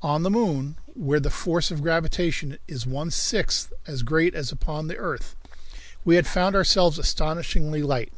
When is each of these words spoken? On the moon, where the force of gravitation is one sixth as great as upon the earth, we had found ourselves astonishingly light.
On 0.00 0.22
the 0.22 0.30
moon, 0.30 0.76
where 0.94 1.18
the 1.18 1.28
force 1.28 1.72
of 1.72 1.82
gravitation 1.82 2.56
is 2.68 2.86
one 2.86 3.10
sixth 3.10 3.72
as 3.84 4.04
great 4.04 4.32
as 4.32 4.52
upon 4.52 4.86
the 4.86 4.96
earth, 4.96 5.34
we 6.04 6.14
had 6.14 6.28
found 6.28 6.54
ourselves 6.54 7.00
astonishingly 7.00 7.82
light. 7.82 8.12